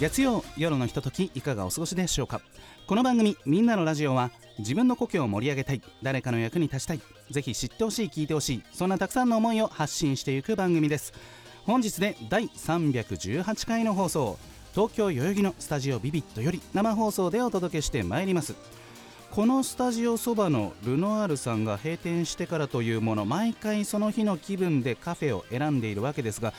[0.00, 2.40] 月曜夜のひとときいかがお過ごしでしょうか？
[2.86, 11.12] この番組「みんなのラジオは」自分の故郷を盛り上げたい誰かの役に立ちたいぜひ知ってほしい聞いてほしいそんなたくさんの思いを発信していく番組です。
[11.66, 14.38] 本日で第318回の放送
[14.74, 18.54] 東京代々木のスタジオビビットより生放送でお届けしてまいります。
[19.30, 26.52] このスタジオそばのルノアールさんが閉店してからというもの毎回その日の気分でカフェを選んでいるわけですが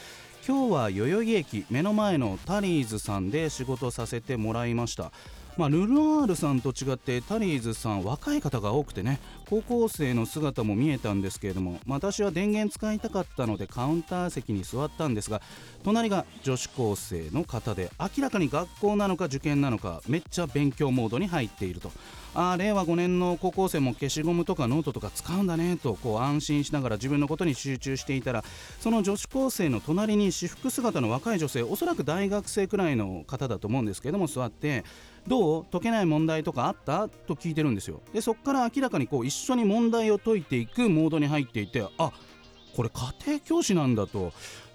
[0.47, 5.11] 今日は代々木駅目の前のタリーズさんで仕事させてもらいました。
[5.57, 15.41] まあ、ルノアールさんと違ってタリーズさん若い方が多くてね高校生の姿も見えたんですけれども、まあ私は電源使いたかったのでカウンター席に座ったんですが
[15.83, 21.91] 隣が女子高生の方で明らかに学校なのか受験なのかめっちゃ勉強モードに入っていると。
[22.33, 28.43] あ令和5年の高校生も消しゴムとかノートとか使うんだねとこう安心しながら自分のことに集中していたら
[28.79, 34.85] その女子高生の隣に私服姿の若い女性おそらく大学生くらいの方だと思うんですけども座って
[35.27, 37.09] どう解けない問題とかあった？
[37.09, 38.01] と聞いてるんですよ。
[38.13, 42.11] でそこから明らかにこう一緒に問題を解いていくモードに入っていてあ
[42.75, 44.31] これ家庭教師なんだと。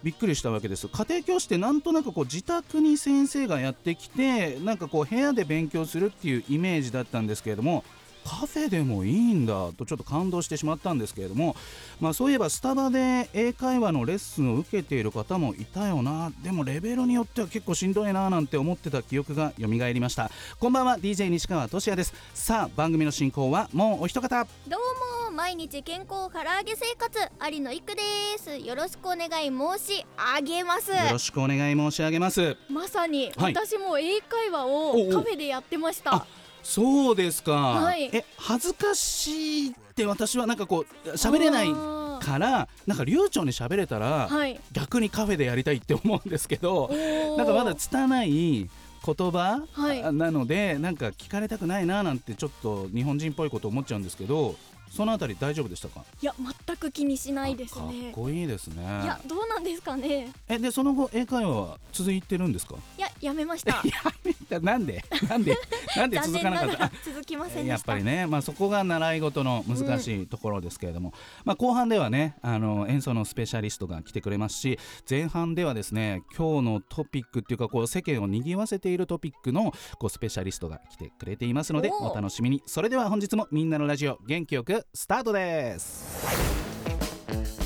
[0.06, 0.86] びっくりしたわけです。
[0.86, 7.82] 家庭教師ってなんとなくこう自宅に先生がやってきてなんかこう部屋で勉強するっていうイメージだったんですけれども
[8.26, 11.54] カフェでもいいんだとちょっと感動してしまったんですけれども、
[12.00, 16.32] まあ、そういえばスタバで英会話のレッスンを受けている方もいたよな。
[16.42, 20.30] でもレベルによっては結構しんどいななんて思ってた記憶が蘇りました。
[20.58, 20.98] こんばんは。
[20.98, 22.14] DJ 西川俊也です。
[22.34, 24.44] さあ番組の進行はもうお一方。
[24.66, 27.18] どうも毎日健康唐揚げ生活
[27.52, 28.02] 有野育で
[28.38, 28.56] す。
[28.56, 30.04] よろしくお願い申し
[30.34, 30.90] 上げます。
[30.90, 32.56] よろしくお願い申し上げます。
[32.68, 33.54] まさに、はい。
[33.54, 36.14] 私も英会話をカフェでやってました。
[36.16, 36.26] あ
[36.66, 38.10] そうですか、はい。
[38.12, 44.60] え恥ずかしいって私はなんかこう喋れないからなんか流暢に喋れたら、はい。
[44.72, 46.90] 逆にカフェでやりたいって思うんですけど
[47.36, 48.68] なんかまだ拙い
[49.06, 50.12] 言葉、はい。
[50.12, 54.56] なのでなんか聞かれたくないななんてちょっと日本人っぽいこと思っちゃうんですけど
[54.90, 56.04] そのあたり大丈夫でしたか？
[56.22, 56.34] いや
[56.66, 58.82] 全く気にしないですかっねこいいですね。
[59.04, 60.32] いやどうなんですかね。
[60.48, 62.76] えでその後英会話は続いてるんですか？
[62.96, 63.72] いややめました。
[63.84, 63.92] や
[64.24, 64.60] めた。
[64.60, 65.04] なんで？
[65.28, 65.56] なんで？
[65.96, 66.90] なんで続かなかった？
[67.04, 71.12] 続きませんやっぱりね、まあ、そこが習い事の難しいところですけれども、
[71.44, 82.62] まあ、後半ではねあの演奏のスペシャリストが来てくれますし前半ではですね今日のトピックっていうかこう世間を賑わせているトピックのこうスペシャリストが来てくれていますのでお楽しみに。
[82.66, 86.26] それでは本日もみんなのラジオ元気よくスタートです。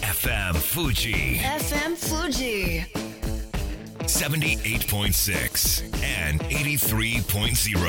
[0.00, 1.40] FM Fuji.
[1.40, 2.84] FM Fuji.
[4.02, 5.84] 78.6
[6.28, 7.80] and 83.0.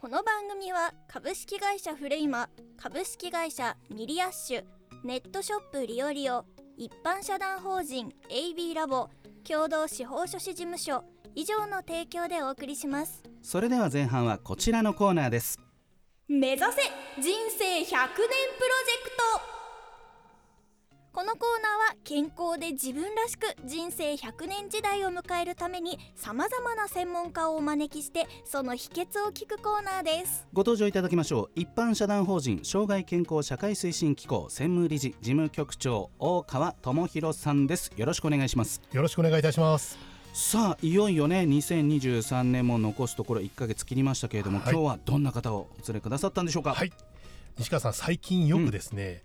[0.00, 4.64] この番組は株式会社フレイマ株式会社ミリアッシュ
[5.02, 6.44] ネットショップリオリオ
[6.76, 9.08] 一般社団法人 AB ラボ
[9.46, 11.04] 共同司法書士事務所
[11.34, 13.22] 以上の提供でお送りします。
[13.42, 15.60] それでは前半はこちらのコーナーです
[16.26, 16.66] 目指せ
[17.20, 18.08] 人生100年プロジェ
[19.04, 19.54] クト。
[21.12, 30.46] このコーナーは健康で自分らしく人生100年時代を迎えるためにさまざまな専門家をお招きしてその秘訣を聞くコーナーです。
[30.54, 31.60] ご登場いただきましょう。
[31.60, 37.92] 一般社団法人障害健康社会推進機構専務理事事務局長大川智博さんです。
[37.96, 38.80] よろしくお願いします。
[38.92, 40.13] よろしくお願いいたします。
[40.36, 44.72] さあいよいよね2023年も残すところ1ヶ月切りましたけれども、はい。
[44.72, 46.74] 今日はどんな方をお連れくださったんでしょうか？
[46.74, 46.92] はい。
[47.56, 49.22] 西川さん、最近よくですね、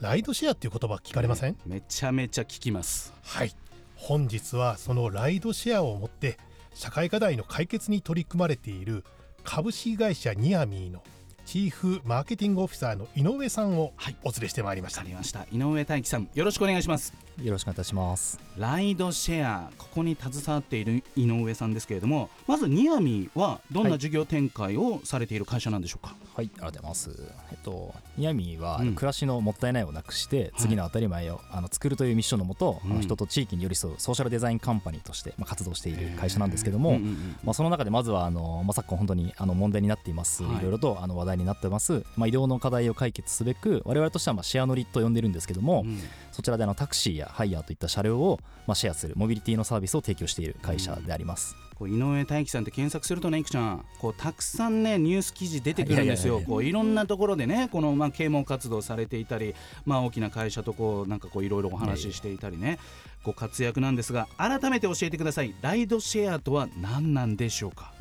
[0.00, 3.12] ライドシェアっていう言葉聞かれません、めちゃめちゃ聞きます。
[3.22, 3.52] はい。
[3.94, 6.38] 本日はそのライドシェアをもって
[6.72, 9.04] 社会課題の解決に取り組まれている
[9.44, 11.02] 株式会社ニアミーの
[11.48, 14.16] チーフマーケティングオフィサーの井上さんをはい。
[14.22, 15.00] お連れしてまいりました。
[15.00, 15.46] わかりました。
[15.50, 17.14] 井上大樹さんよろしくお願いします。
[17.42, 18.38] よろしくお願いいたします。
[18.58, 27.10] ライドシェアここに携わっている井上さんですけれどもまずニアミーはどんな事業展開をされている会社なんでしょうか、はい、ありがとうございます。
[27.50, 28.94] えっと、ニヤミは、うん。
[28.94, 37.36] 暮らしのもったいないをなくして、次の当たり前をあの作るというミッションのもと、あうんの人と地域に寄り添うソーシャルデザインカンパニーとして、まあ、活動している会社なんですけども、うんうんうん。
[37.42, 40.58] まあ、その中でまずはあの、まあ、昨今本当にあの問題になっています、はい。
[40.58, 45.98] い、ろいろとあの話題になってます、まあ、移動の課題を解決すべく我々としてはまあシェア乗りと呼んでるんですけども、うん。
[46.30, 48.38] そちらであのタクシーやハイヤーといった車両を
[48.68, 56.40] まあシェアするモビリティのサービスを提供している会社であります、こう井上大樹さんって検索するとねいくちゃんこうたくさんねニュース記事出てくるんですよ。
[56.40, 59.54] こういろんなところでねこのまあ啓蒙活動されていたり
[59.84, 62.78] まあ大きな会社とこうなんかこういろいろお話ししていたりね。
[63.24, 65.54] ご活躍なんですが改めて教えてください。
[65.60, 67.92] ライドシェアとは何なんでしょうか？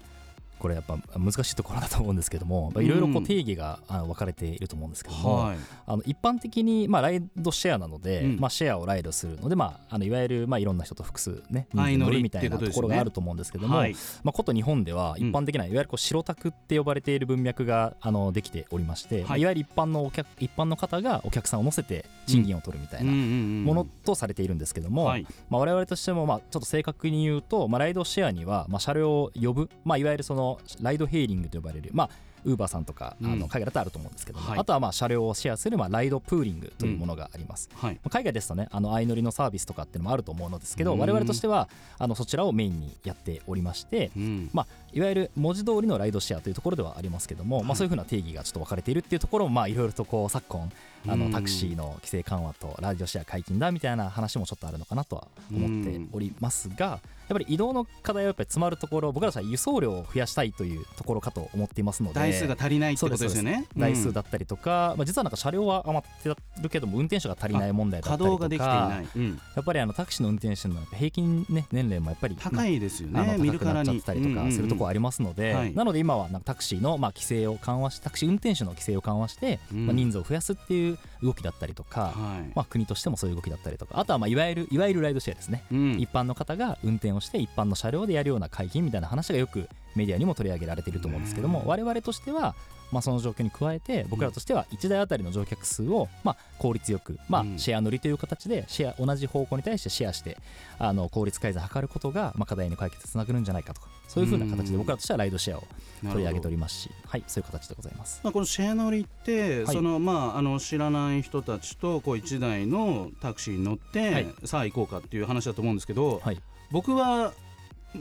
[0.60, 5.58] これやっぱ難しいところだと思うんですけどもまあいろいろこう定義が分かれていると思うんですけども、はい。
[5.86, 8.40] あの一般的に、まあ、ライドシェアなので、うん。
[8.40, 13.96] まあ、シェアをライドするので、まあ、あのいわゆる、まあ、いろんな人と複数ね乗るみたいなところがあると思うんですけども、はい。
[14.24, 15.30] まあ、こと日本ではうん。
[15.30, 19.24] 一般的な、いわゆるこう白タクって呼ばれている文脈があのできておりまして、い。
[19.24, 25.28] まあ、いわゆる一般のお客一般の方がお客さんを乗せて賃金を取るみたいなもものとされているんですけども、はい。
[25.50, 30.47] まあ、我々としても、まあ、ちょっと正確に言うと、まあ、ライドシェアには、まあ、車両を呼ぶ、まあ、いわゆるその
[30.82, 32.10] ライドヘイリングと呼ばれる、まあ、
[32.46, 33.40] ウーバーさんとか、あうん。
[33.40, 34.60] の海外だとあると思うんですけども、はい。
[34.60, 37.70] あとはまあ車両をシェアする、まあ、ライドプーリングというものがあります。
[37.76, 37.96] はい。
[37.96, 41.00] まあ海外ですとね、あの相乗りのサービスとかっていうのもあると思うのですけど、うん。
[41.00, 41.68] 我々としては
[41.98, 44.50] あのそちらをメインにやっておりまして、うん。
[44.54, 50.72] まあ、いわゆる文字通りのライドシェアというところではありますけども、まあ、そういうふうな定義がちょっと分かれているっていうところも、まあ、いろいろとこう昨今
[51.08, 51.20] あうん。
[51.20, 62.16] のタクシーの規制緩和とライドシェア解禁だみたいな話もちょっとあるのかなとは思っておりますが、やっぱり移動の課題はやっぱり詰まるところ僕らは輸送量を増やしたいというところかと思っていますので。
[62.16, 64.14] 台数が足りないってことですよね台数うん。
[64.14, 66.30] だったりとか、まあ、実はなんか車両は余って
[66.62, 69.42] るけども運転手が足りない問題だったりとか稼働ができていない、うん。
[69.56, 73.38] やっぱりあのタクシーの運転手の平均、ね、年齢もやっぱり高いですよね。
[73.38, 79.86] 高くなっちゃったりとかするところありますので、はいなので今はなんかタクシーのまあ規制を緩和しタクシー運転手の規制を緩和して、うん。
[79.86, 82.52] まあ、人数を増やすっていう動きだったりとか、はい。
[82.56, 86.00] まあ、国としてもそういう動きだったりとかあとはまあいわゆるいわゆるライドシェアですね、うん。
[86.00, 91.68] 一般の方が運転をして一般の車両でやるような解禁みたいな話がよくメディアにも取り上げられていると思うんですけども、うん。
[91.68, 92.56] 我々としては
[92.92, 100.38] まあ、その状況に加えて僕らとしては1台あたりの乗客数をまあ効率よく、まあうん、シェア乗りという形でシェア同じ方向に対してシェアして
[100.80, 105.64] あの効率改善を図ることが、まあ、課題の解決につながるんじゃないかとかそういうふうな形で僕らとしてはライドシェアを
[106.02, 108.22] 取り上げておりますし、はい、そういう形でございます。
[108.24, 109.76] まあ、このシェア乗りって、はい。
[109.76, 114.34] そのまあ、あの知らない人たちとこう1台のタクシーに乗って、はい。
[114.46, 116.42] さあ行こうかっていう話だと思うんですけど、はい
[116.72, 117.34] 僕は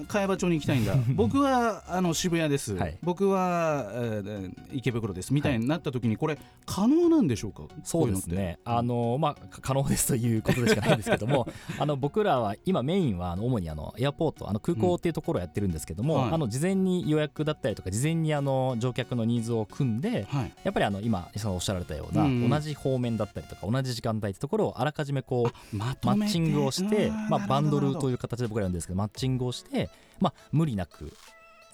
[0.05, 0.95] 茅場町に行きたいんだ。
[1.15, 2.99] 僕はあの渋谷です、はい。
[3.03, 5.33] 僕は、えー池袋です。
[5.33, 7.63] みたいになった時にこれ可能なんでしょうか？
[7.85, 11.47] そうですね、あのまあ、か可能ですということでしかないんですけども、
[11.79, 16.33] あの僕らは今、メインはあの主にあのエアポート、あの空港っていうところをやってるんですけども、はい。
[16.33, 20.53] あの事前に予約だったりとか、事前にあの乗客のニーズを組んで、はい。
[20.65, 22.51] やっぱりあの今、そのおっしゃられたような、うんうん。
[22.51, 29.86] 同じ方面だったりとか、同じ時間帯ってところをあらかじめこう、まマッチングをして、まあ、バンドルといういう形で僕らやるんですけど、マッチングをして、
[30.21, 31.13] まあ、無理なく、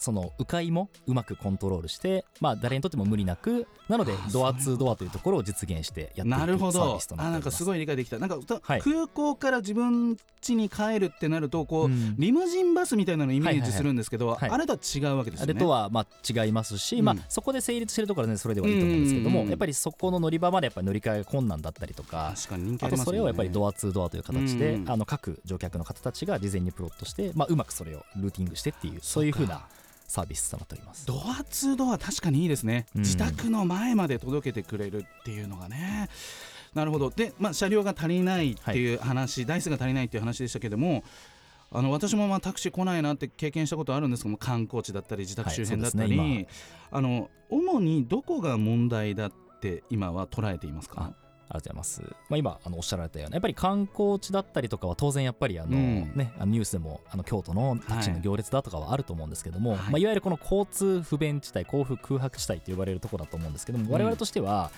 [0.02, 6.72] その迂回もうまくコントロールして、まあ、誰にとっても無理なく、なのであ、ドアツードアというところを実現してやっていくなるほど。
[6.72, 7.28] サービスとなっております。
[7.28, 8.18] あなんかすごい理解できた。
[8.18, 8.80] なんか、はい。
[8.80, 12.16] 空港から自分家に帰るってなるとこう、うん。
[12.18, 14.50] リムジンバスみたいなのをイメージするんですけど、はいはい。
[14.50, 15.50] はいあれとは違うわけですよね。
[15.52, 17.04] あれとはまあ違いますし、うん。
[17.04, 22.32] まあ、そこで成立してるところは、ね、それではいいと思うんですけども、うんやっぱりそこの乗り場までやっぱり乗り換えが困難だったりとか。
[22.34, 24.90] 確かに人気ああとそれをやっぱりドアツードアという形で、うん。
[24.90, 29.66] あの各乗客の方たちが事前にプロットして、まあ、うまくそれをルーティングしてっていうそういうふうな
[30.12, 31.06] サービスとなっております。
[31.06, 33.00] ドアツードア確かにいいですね、うん。
[33.00, 36.10] 自宅の前まで届けてくれるっていうのがね。
[36.74, 37.08] なるほど。
[37.08, 41.02] で、まあ、車両が足りないっていう話、台数が足りないっていう話でしたけども
[41.70, 46.46] あの私もまあタクシー来ないなって経験したことあるんですけども観光地だったり自宅周辺だったり、はいね
[46.90, 51.14] あの主にどこが問題だって今は捉えていますか？
[51.48, 52.02] ありがとうございます。
[52.28, 56.12] まあ、今あのおっしゃられたようなやっぱり観光地だったりとかは当然やっぱりあの、うん。
[56.14, 59.78] ね、あのニュースでもあの京都のタクシーの行列だとかはあると思うんですけども、はい。
[59.78, 63.92] いまあ、いわゆるこの交通不便地帯交通空白地帯と呼ばれるところだと思うんですけども、うん。
[63.92, 64.70] 我々としては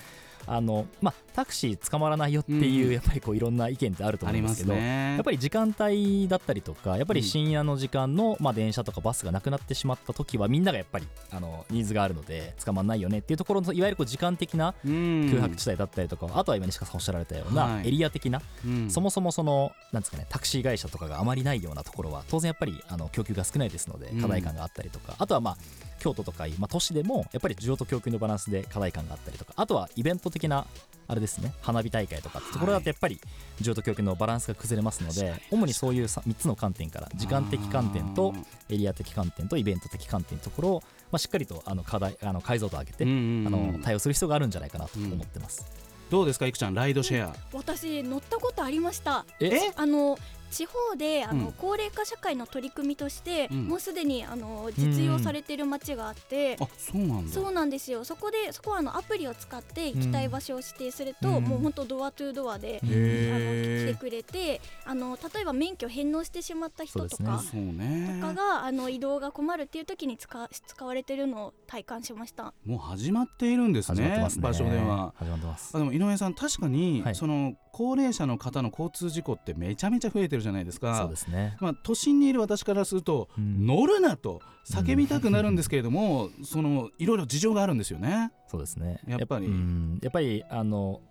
[0.47, 2.93] あの、まあ、タクシー捕まらないよっていう、うん。
[2.93, 4.73] やっぱりこういろんな意見ってあると思うんですけど。
[4.73, 5.15] すね。
[5.15, 15.29] やっぱり時間帯だったりとかやっぱり深夜の時間の、まあ、電車とかバスがなくなってしまった時はみんながやっぱりあのニーズがあるので捕まんないよねっていうところのいわゆるこう時間的なうん。
[15.29, 17.87] 空白地帯だったりとか、あとは今西川さんおっしゃられたようなはい。
[17.87, 18.89] エリア的な、うん。
[18.89, 24.21] そもそもそのなんですかねタクシー会社とかがあまりないようなところは当然やっぱりあの供給が少ないですのでうん。
[24.21, 25.57] 課題感があったりとか、あとはまあ
[25.99, 30.65] 京都とかいう、まあ、都市でもやっぱり需要と供給のバランスで課題感があったりとかあとはイベント的な
[31.07, 33.19] あれですね花火大会とかってところだとやっぱり
[33.61, 38.33] 需要と供給のバランスが崩れますので、主にそういう3つの観点から時間的観点と
[38.69, 45.65] エリア的観点とイベント的観点のところを、まあ、しっかりとあの課題あの解像度を上げて、うんうんうんあの対応する必要があるんじゃないかなと思ってます。
[46.09, 46.73] どうですかいくちゃん。
[46.73, 47.35] ライドシェア。
[47.51, 49.25] 私乗ったことありました。
[49.39, 49.51] え？
[49.75, 50.17] あの
[50.55, 51.51] 地方であの、うん。
[51.53, 53.67] 高齢化社会の取り組みとして、うん。
[53.67, 57.31] もうすでにあの実用されている町があって、あそうなんだ。
[57.33, 58.05] そうなんですよ。
[58.05, 61.43] そこでそこはあのアプリを使って行きたい場所を指定すると、うん。
[61.43, 68.19] もう本当ドアトゥードアで、へあの来えてくれてあの例えば免許返納してしまった人とかね。
[68.21, 72.53] とかがあの移動が困るっていう時に使使われてるのを体感しました。
[72.65, 74.41] もう始まっているんですね始まってますね。
[74.43, 75.13] 場所では。
[75.17, 75.71] 始まってます。
[75.75, 77.15] あでも井上さん確かに、はい。
[77.15, 80.95] その高齢者の方の交通事故ってめちゃめちゃ増えてるじゃないですか。
[80.97, 81.57] そうですね。
[81.59, 83.65] まあ、都心にいる私からすると、うん。
[83.65, 88.31] 乗るなと叫びたくなるんですけれども、そのいろいろ事情があるんですよね。
[88.47, 89.01] そうですね。
[89.05, 89.47] やっぱり。
[89.47, 89.99] うん。
[90.01, 91.01] やっぱりあの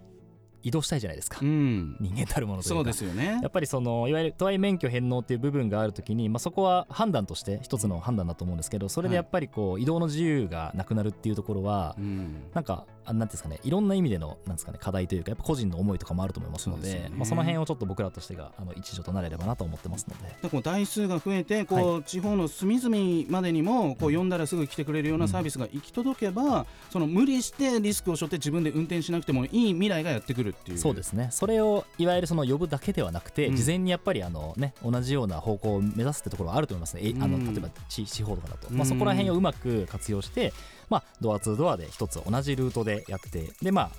[0.64, 2.74] 移動したいじゃないですか、うん、人間たるものというか。
[2.76, 3.38] そうですよね。
[3.42, 3.48] や。
[3.48, 12.44] っぱりそのいわゆる都内免許返納っていう部分があるときに、まあ、そこは判断として一つの判断だと思うんですけどそれでやっぱりこう移動の自由がなくなるっていうところはうん。
[12.54, 17.10] なんかあなんですかねいろんな意味でのなんですかね課題というかやっぱ個人の思いとかもあると思いますのでね。
[17.14, 20.34] まあ、その辺をちょっと僕らとしてがあの一助となれればなと思ってますので。
[20.42, 30.78] でこう台数が増えてこう、地方の隅々までにもこう呼んだらすぐ来てくれるようなサービスが行き届けば、その無理してリスクを背負って自分で運転しなくてもいい未来がやってくるっていう。
[30.78, 31.28] そうですね。
[31.30, 33.56] それをいわゆるその呼ぶだけではなくて、うん。
[33.56, 37.52] 事前にやっぱりあの、ね、同じような方向を目指すってところはあると思いますね、えあのうん。
[37.52, 38.76] 例えば地地方とかだと、うん。
[38.76, 40.52] まあ、そこら辺をうまく活用して、
[40.88, 43.90] まあ、ドアツードアで一つ同じルートでやってでまあ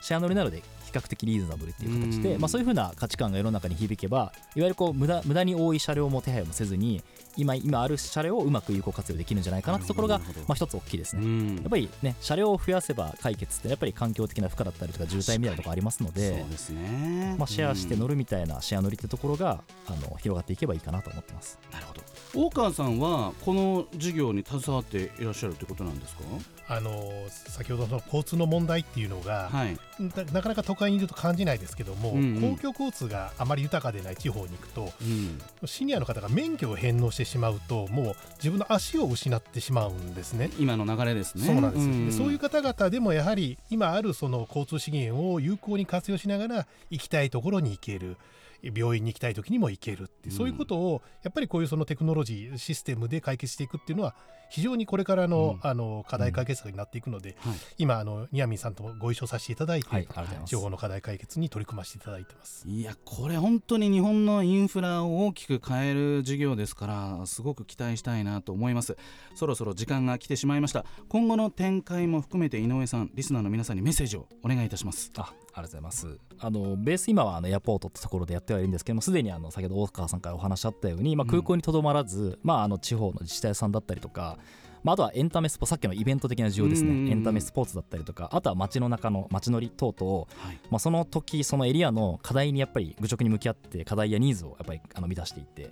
[0.00, 2.40] シェア乗りなので比較的リーズナブルっていう形で、うん。
[2.40, 7.02] まあ、そういうふうな価値観が世の中に響けばいわゆるこう無駄無駄に多い車両も手配もせずに
[7.36, 11.22] 今今ある車両をうまく有効活用できるんじゃないかなってところがまあ、一つ大きいですね。
[11.24, 11.56] うん。
[11.56, 21.58] やっぱりね車両を増やせば解決ってやっぱり環境的な負荷だったりとか渋滞みたいなところありますのでそうですね、まあ、シェアして乗る、るみたいなシェア乗りってところがあの広がっていけばいいかなと思ってます。
[21.72, 26.22] なるほど大川さんはこの事業に携わっていらっしゃるということなんですか？
[26.68, 26.90] あの
[27.28, 29.76] 先ほどの交通の問題っていうのが、はい。
[29.98, 32.56] ななかなか都会にいると感じないですけども、うんうん。
[32.56, 40.50] 公共交通があまり豊かでない地方に行くとうん、シニアの方が免許を返納してしまうともう自分の足を失ってしまうんですね。
[40.58, 41.44] 今の流れですね。
[41.44, 48.16] そうなんです、そういう方々でもやはり今あるその交通資源を有効に活用しながら行きたいところに行ける
[48.62, 54.14] 病院に行きたい時にも行けるってそういうことをやっぱりこういうそのテクノロジーシステムで解決していくっていうのは
[54.50, 55.70] 非常にこれからの,、うん。
[55.70, 60.06] あの課題解決策になっていくので、はい今あのニアミンさんともご一緒させていただいて、はい、
[60.44, 60.56] 地。
[60.56, 62.68] 方の課題解決に取り組ませていただいてます。
[62.68, 68.96] いやこれ本当に日本のインフラを大きく変える事業ですからすごく期待したいなと思います。
[69.34, 70.84] そろそろ時間が来てしまいました。
[71.08, 75.10] 今後の展開も含めて井上さんリスナーの皆さんにメッセージをお願いいたします。
[75.16, 76.18] あありがとうございます。
[76.38, 84.38] あのベース今はあのエアポートってところでやってはいるんですけどもすでにあの先ほど大川さんからお話あったように、まあ、空港にとどまらず、まあ、あの地方の自治体さんだったりとか、
[84.82, 87.04] まあ、あとはエンタメスポさっきのイベント的な需要ですうんうんうん。
[87.04, 90.58] ねエンタメスポーツだったりとかあとは街の中の街乗り等々はい。
[90.70, 95.70] まあ、その時そのエリアの課題にやっぱり愚直に向き合って課題やニーズをやっぱりあの満たしていって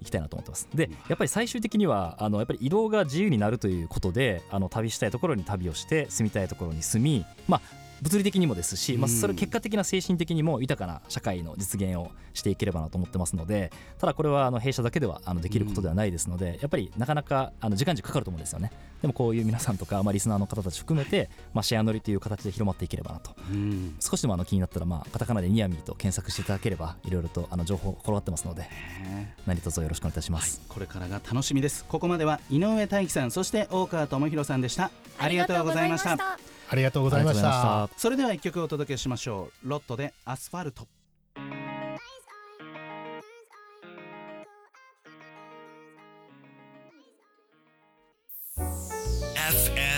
[0.00, 0.04] い。
[0.04, 0.68] きたいなと思ってます。
[0.74, 18.70] でやっぱり最終的にはあのやっぱり移動が自由になるということであの旅したいところに旅をして住みたいところに住みまあ物理的にもですし、まあ、うんそれ結果的な精神的にも豊かな社会の実現をしていければなと思ってますのでただこれはあの弊社だけではあのできることではないですので、やっぱりなかなかあの時間軸かかると思うんですよね。
[19.00, 23.32] でもこういう皆さんとか、まあ、リスナーの方たち含めて、まあ、シェア乗りという形で広まっていければなと。
[23.50, 23.96] うん。
[24.00, 31.84] 少しでもあの気になったら、まあ、カタカナでニアミーと検索していただければいろいろとあの情報転がってますのでね何卒よろしくお願いいたします、これからが楽しみです。
[31.84, 34.90] ここまでは井上大樹さんそして大川智弘さんでした。
[35.18, 37.88] ありがとうございましたありがとうございました。
[37.96, 40.86] それでは一曲お届けしましょうロットでアスファルト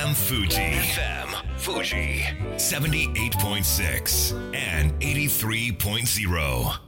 [0.07, 0.57] FM Fuji.
[0.57, 2.23] FM Fuji.
[2.57, 6.86] 78.6 and 83.0.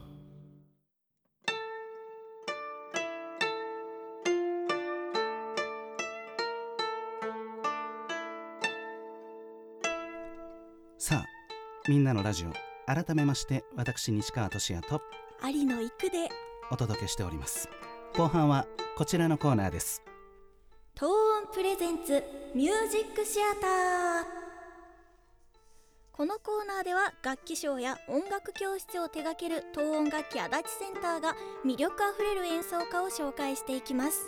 [11.88, 12.52] みんなのラジオ。
[12.84, 15.00] 改めまして私西川俊也と
[15.42, 16.28] 有野行くで。
[16.70, 17.70] お届けしております。
[18.14, 18.66] 後半は
[18.98, 20.02] こちらのコーナーです。
[20.94, 21.10] 東
[21.44, 22.22] 音プレゼンツ
[22.54, 23.68] ミュージックシアター。
[26.12, 34.26] このコーナーでは楽器賞や音楽教室を手掛ける東音楽器足立センターが魅力あふれる演奏家を紹介していきます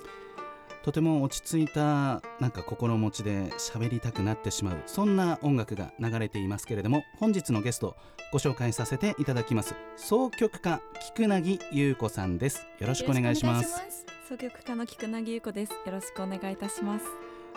[0.83, 7.97] とても落ち着いたなんか心持ちで喋りたくなってしまうそんな音楽が流れていますけれども本日のゲスト
[8.33, 9.75] ご紹介させていただきます。
[9.97, 10.81] 総曲家
[11.15, 12.67] 菊凪優子さんです。
[12.79, 13.83] よろしくお願いします。
[14.29, 15.73] 奏曲家の菊凪優子です。
[15.73, 17.07] よろしくお願いいたします。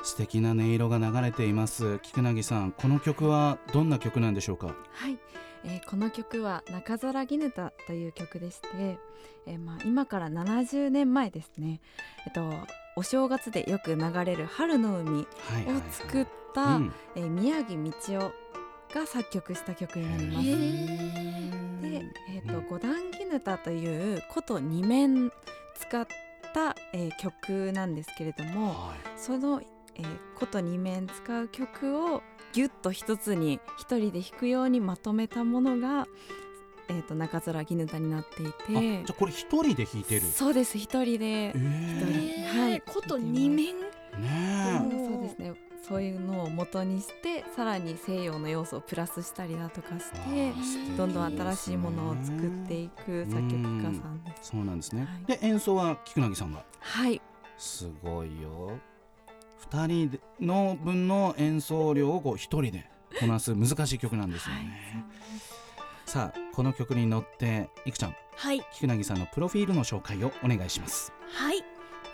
[0.04, 2.00] 素敵な音色が流れています。
[2.00, 4.76] 菊凪さんこの曲はどんな曲なんでしょうか？
[4.92, 5.18] はい、
[5.66, 8.68] えーこの曲は中空ギヌタという曲でして、
[9.48, 11.80] えーまあ今から70年前ですね。
[12.26, 12.50] えっと
[12.96, 15.14] お正月でよく流れる春の海を
[15.50, 15.84] はいはいはい。
[15.92, 16.94] 作った、うん。
[17.16, 17.92] えー宮城道
[18.92, 20.48] 夫が作曲した曲になります。
[20.48, 20.52] へ
[22.00, 22.68] で、えーとうん。
[22.68, 25.32] 五段ギヌタという琴二面
[25.80, 26.06] 使っ
[26.54, 29.20] た、えー曲なんですけれども、はい。
[29.20, 29.62] その、
[29.96, 32.22] えー、琴二面使う曲を
[32.52, 36.08] ギュッと一つに一人で弾くようにまとめたものが、
[36.90, 40.22] えー、と中空ギヌタになっていあてじゃあこれ一人で弾いてる？
[40.22, 41.26] そうです一人で。
[41.26, 42.52] えー。
[42.52, 42.60] 人。
[42.60, 42.82] はい。
[42.82, 43.80] こと二面？
[44.20, 45.54] ねそうですね。
[45.88, 50.54] そういうのを元にしてさらに西洋の要素をプラスしたりだとかして
[50.96, 54.52] どんどん新しいものを作っていく作曲家さんです。
[54.52, 55.40] そうなんですね、はい。
[55.40, 56.64] で演奏は菊凪さんが？
[56.80, 57.22] はい。
[57.58, 58.80] すごいよ
[59.70, 62.90] 2人での分の演奏量をこう1人で
[63.20, 65.06] こなす難しい曲なんですよね、
[66.06, 68.16] さあこの曲に乗っていくちゃん。
[68.36, 68.66] はい。
[68.74, 71.14] 菊凪さんのプロフィールの紹介をお願いします。
[71.32, 71.64] はい。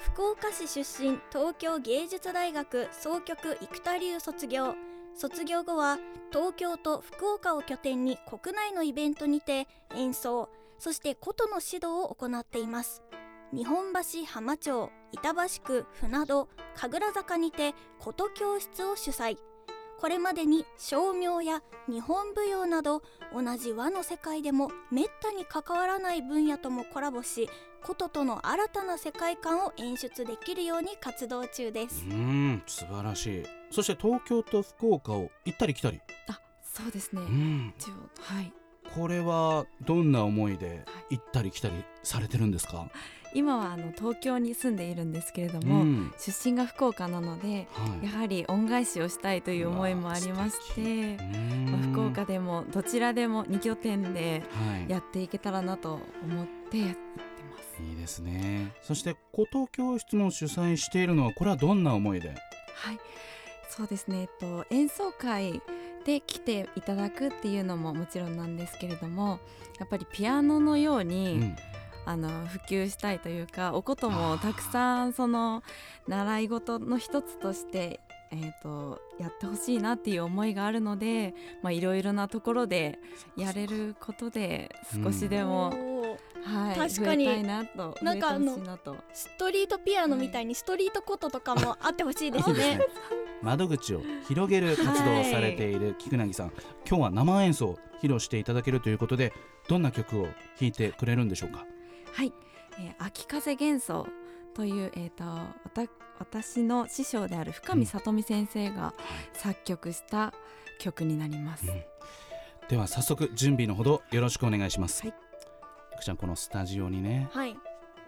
[0.02, 4.76] 福岡市出身東京芸術大学総曲生田流卒業。
[5.16, 5.98] 卒業後は
[6.32, 13.04] 東京と福岡を拠点に国内のイベントにて演奏そして琴の指導を行っています
[13.52, 19.38] 日本橋浜町板橋区船戸神楽坂にて琴教室を主催。
[20.00, 23.02] これまでに照明や日本舞踊など
[23.34, 27.50] 同じ和の世界でもめったに関わらない分野ともコラボし
[27.84, 32.06] 琴との新たな世界観を演出できるように活動中です。
[32.06, 33.44] うーん素晴らしい。
[33.72, 36.00] そして東京と福岡を行ったり来たり。
[36.28, 37.22] あそうですね。
[37.22, 37.74] うん。
[37.78, 38.54] 一応はい。
[38.96, 42.90] これはどんな思いで行ったり来たりされてるんですか、
[43.34, 46.14] 今はあの東京に住んでいるんですけれども、ん。
[46.18, 48.06] 出身が福岡なのではい。
[48.06, 51.18] やはり恩返しをしたいという思いもありまして、
[51.70, 54.90] まあ、福岡でもどちらでも2拠点ではい。
[54.90, 57.84] やっていけたらなと思ってやってます。
[57.84, 58.74] いいですね。
[58.82, 62.30] そして琴教室の主催しているのはこれはどんな思いで？
[62.30, 62.40] はい。
[63.70, 65.62] そうですね、えっと、演奏会
[66.04, 69.40] で来ていただくっていうのももちろんなんですけれども
[69.78, 71.56] やっぱりピアノのように、うん
[72.10, 75.62] あの普及したいというかお琴もたくさんその
[76.08, 78.00] 習い事の一つとして、
[78.32, 82.98] えー、とやってほしいなっていう思いがあるのでまあいろいろなところで
[83.38, 88.58] やれることで少しでも、はい、確かに増えたいなとなんかあの
[89.14, 92.80] ストリートピアノみたいにストリート琴とかもあってほしいですね。
[93.44, 96.52] 窓口を広げる活動をされている菊凪さん、
[96.88, 99.32] 今日は生演奏を披露していただけるということで
[99.70, 100.24] どんな曲を
[100.60, 101.66] 弾いてくれるんでしょうか？
[102.14, 102.34] はい、
[102.80, 104.08] えー秋風幻想
[104.54, 105.84] という、えー、とわた
[106.20, 108.94] 私の師匠である深見里美先生が
[109.34, 110.34] 作曲した
[110.80, 111.68] 曲になります。
[111.68, 111.84] うん。
[112.68, 115.14] では早速準備のほどよろしくお願いします、はい。
[115.96, 117.56] 福ちゃんこのスタジオにねはい。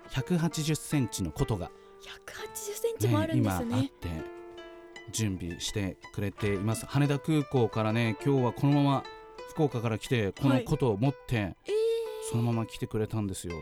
[0.09, 4.09] 180センチの琴が、180センチもあるんです今あっねて
[5.13, 6.85] 準備してくれています。
[6.85, 9.03] 羽田空港からね今日はこのまま
[9.51, 11.55] 福岡から来てこの琴を持って、え
[12.29, 13.55] そのまま来てくれたんですよ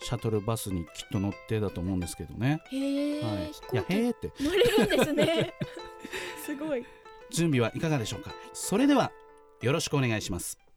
[0.00, 4.32] シャトルバスにきっと乗ってだと思うんですけどね、ー、へえ、はい、いや飛行機へーって。
[4.40, 5.54] 乗れるんですね。
[6.44, 6.84] すごい。
[7.30, 8.32] 準備はいかがでしょうか。
[8.52, 9.12] それでは
[9.60, 10.56] よろしくお願いします「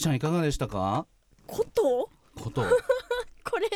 [0.00, 1.06] くちゃんいかがでしたか？
[1.46, 2.08] こと？
[2.42, 2.62] こと。
[3.44, 3.68] これ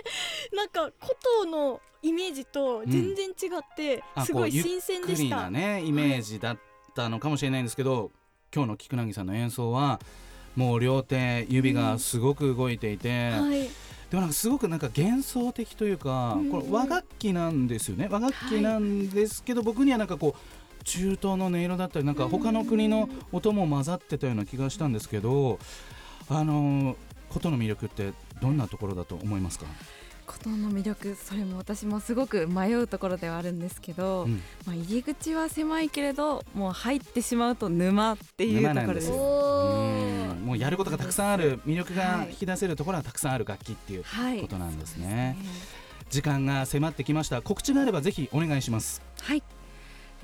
[0.57, 5.37] なんか琴のイメージと全然違って、あすごい新鮮でした。
[5.37, 6.59] なねイメージだっ
[6.95, 8.11] たのかもしれないんですけど、
[8.55, 10.01] 今日の菊凪さんの演奏は
[10.57, 13.69] もう両手指がすごく動いていて、はい。
[14.11, 16.51] でもなんかすごくなんか幻想的というか、うん。
[16.51, 18.09] これ和楽器なんですよね。
[18.11, 25.59] 和楽器なんですけど、僕にはなんかこう中東の音色だったりなんか他の国の音も混ざってたような気がしたんですけど
[26.29, 26.97] あの
[27.31, 29.67] 琴の魅力ってどんなところだと思いますか、
[30.27, 34.43] 琴の魅力それも私もすごく迷うところではあるんですけど、うん。
[34.67, 39.11] まあ、入り口は狭いけれどもう入ってしまうと沼っていうところです。
[39.11, 40.47] 沼うん。
[40.47, 44.41] もうやることがたくさんある魅力がはい引き出せるところはたくさんある楽器っていうはい。
[44.41, 45.37] ことなんですね。
[45.39, 45.85] そうね。
[46.11, 47.43] 時間が迫ってきました。
[47.43, 49.03] 告知があればぜひお願いします。
[49.23, 49.43] はい、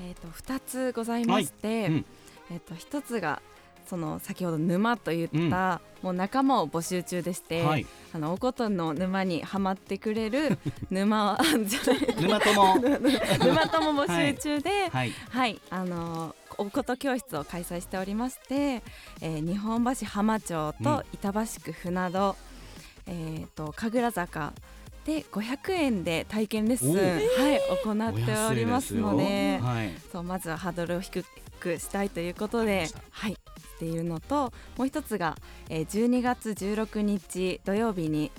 [0.01, 2.07] えー、と2つございまして、うん。
[2.51, 3.43] えー、と1つが
[3.91, 10.59] その先ほど沼と言った、もう仲間を募集中でして、はい、あのおことの沼にはまってくれる
[10.91, 12.75] 沼はじゃない沼友。
[12.79, 15.61] 沼友募集中で、はい、はい。
[15.71, 18.81] あのおこと教室を開催しておりまして、
[19.21, 20.85] えー日本橋浜町うん。
[20.85, 22.37] と板橋区船戸、
[23.09, 24.53] えー、と神楽坂
[25.05, 28.95] で500円で体験レッスン、はい、行おっております。
[28.95, 31.25] のではい、そうまずはハードルを低
[31.59, 33.37] くしたいということではい、
[33.81, 35.37] しているのともう一つが、
[35.71, 38.31] えー、12月16日土曜日に、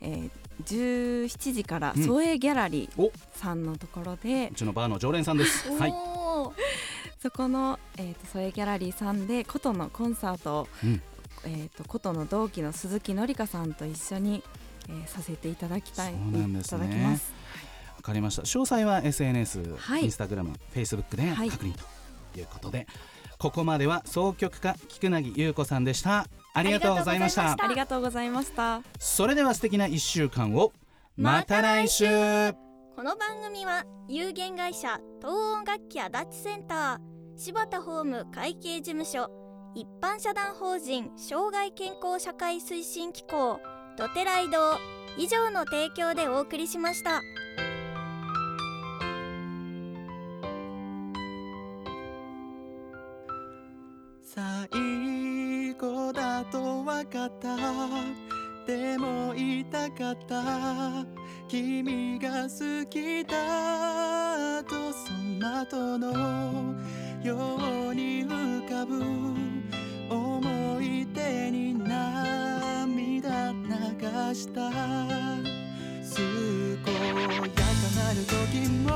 [0.00, 2.04] えー、17時からうん。
[2.04, 3.06] 総営ギャラリお。
[3.06, 5.70] ーさんのところで、うちのバーの常連さんです。
[5.70, 5.94] はい、
[7.22, 11.02] そこの、えー、とソエギャラリーさんで琴のコンサートを、うん。
[11.44, 14.42] えー、と琴の同期の鈴木紀香さんと一緒に、
[14.88, 16.86] えーさせていただきたいそうなんですね。
[16.86, 17.32] いただきます。
[17.96, 18.42] わかりました。
[18.42, 20.04] 詳細は SNS、はい。
[20.04, 21.50] インスタグラム、フェイスブックではい。
[21.50, 21.74] 確認
[22.32, 22.86] ということで、
[23.38, 26.26] ここまでは総曲家菊凪優子さんでした。
[26.54, 27.52] ありがとうございました。
[27.52, 28.82] あありがとうございました。
[28.98, 30.72] それでは素敵な一週間を
[31.16, 32.04] また来週。
[32.96, 39.30] この番組は有限会社東音楽器足立センター柴田ホーム会計事務所
[39.76, 43.60] 一般社団法人障害健康社会推進機構
[43.96, 44.58] ドテライド
[45.16, 47.20] 以上の提供でお送りしました。
[54.34, 57.56] 最後だと分かった。
[58.66, 61.06] でも言いたかった。
[61.48, 66.74] 君が好きだとその後の
[67.22, 67.56] よ
[67.90, 69.02] うに浮かぶ。
[70.10, 74.70] 思い出に涙流した。
[76.14, 77.08] 健や
[77.54, 77.62] か
[77.96, 78.86] なる時も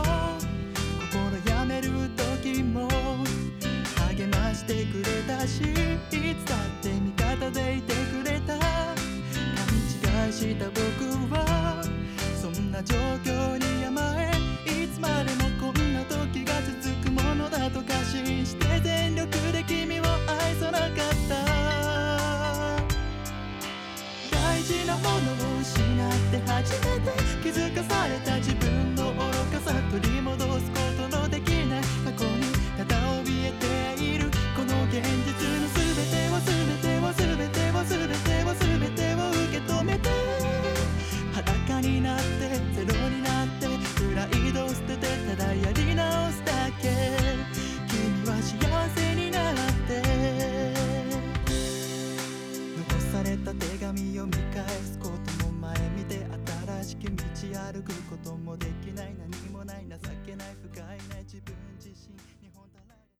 [1.11, 1.89] 心やめる
[2.43, 2.87] 時も。
[4.15, 8.59] 励ましてくれたしいつだって味方でいてくれた。
[8.59, 10.81] 勘違いした僕
[11.35, 11.83] は
[12.41, 12.95] そんな状
[13.25, 19.12] 況に甘えいつまでもこんな時が続くものだと過信して全